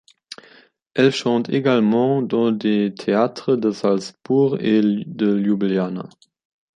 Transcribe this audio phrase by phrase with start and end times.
[0.95, 6.09] Elle chante également dans des théâtres de Salzbourg et de Ljubljana.